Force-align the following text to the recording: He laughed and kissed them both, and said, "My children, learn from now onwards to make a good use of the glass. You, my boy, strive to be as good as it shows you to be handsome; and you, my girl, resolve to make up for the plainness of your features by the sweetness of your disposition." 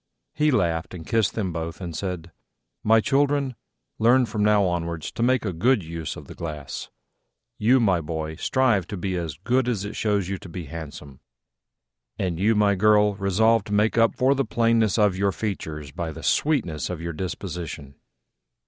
He 0.33 0.49
laughed 0.49 0.95
and 0.95 1.05
kissed 1.05 1.35
them 1.35 1.53
both, 1.53 1.79
and 1.79 1.95
said, 1.95 2.31
"My 2.83 3.01
children, 3.01 3.53
learn 3.99 4.25
from 4.25 4.43
now 4.43 4.63
onwards 4.63 5.11
to 5.11 5.21
make 5.21 5.45
a 5.45 5.53
good 5.53 5.83
use 5.83 6.15
of 6.15 6.25
the 6.25 6.33
glass. 6.33 6.89
You, 7.59 7.79
my 7.79 8.01
boy, 8.01 8.37
strive 8.37 8.87
to 8.87 8.97
be 8.97 9.15
as 9.15 9.37
good 9.43 9.67
as 9.67 9.85
it 9.85 9.95
shows 9.95 10.27
you 10.27 10.39
to 10.39 10.49
be 10.49 10.65
handsome; 10.65 11.19
and 12.17 12.39
you, 12.39 12.55
my 12.55 12.73
girl, 12.73 13.13
resolve 13.13 13.63
to 13.65 13.73
make 13.73 13.95
up 13.95 14.15
for 14.15 14.33
the 14.33 14.43
plainness 14.43 14.97
of 14.97 15.15
your 15.19 15.31
features 15.31 15.91
by 15.91 16.11
the 16.11 16.23
sweetness 16.23 16.89
of 16.89 16.99
your 16.99 17.13
disposition." 17.13 17.93